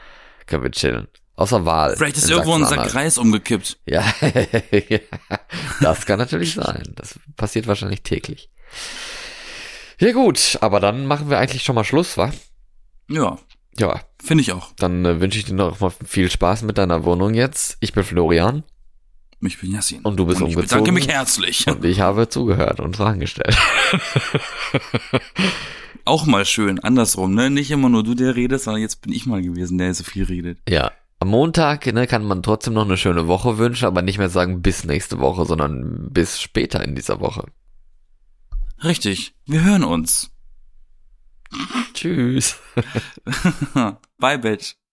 [0.47, 1.07] können wir chillen.
[1.35, 1.95] Außer Wahl.
[1.95, 3.79] Vielleicht ist irgendwo unser Kreis umgekippt.
[3.85, 4.03] Ja,
[5.81, 6.83] das kann natürlich sein.
[6.95, 8.49] Das passiert wahrscheinlich täglich.
[9.99, 12.31] Ja gut, aber dann machen wir eigentlich schon mal Schluss, wa?
[13.09, 13.37] Ja.
[13.81, 13.99] Ja.
[14.23, 14.71] Finde ich auch.
[14.77, 17.77] Dann äh, wünsche ich dir noch mal viel Spaß mit deiner Wohnung jetzt.
[17.79, 18.63] Ich bin Florian.
[19.41, 20.01] Ich bin Yassin.
[20.03, 20.83] Und du bist und ich umgezogen.
[20.83, 21.65] Ich bedanke mich herzlich.
[21.67, 23.57] Und ich habe zugehört und Fragen gestellt.
[26.05, 27.49] Auch mal schön, andersrum, ne?
[27.49, 30.25] Nicht immer nur du, der redest, sondern jetzt bin ich mal gewesen, der so viel
[30.25, 30.59] redet.
[30.69, 30.91] Ja.
[31.19, 34.61] Am Montag ne, kann man trotzdem noch eine schöne Woche wünschen, aber nicht mehr sagen
[34.61, 37.45] bis nächste Woche, sondern bis später in dieser Woche.
[38.83, 39.33] Richtig.
[39.45, 40.31] Wir hören uns.
[41.93, 42.59] Tschüss.
[44.17, 44.75] Bye, Bitch.